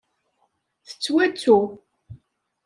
Tettwattu. 0.87 1.57